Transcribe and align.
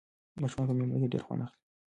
ماشومان 0.41 0.67
په 0.69 0.75
مېله 0.77 0.97
کې 1.01 1.11
ډېر 1.13 1.23
خوند 1.25 1.41
اخلي. 1.45 1.55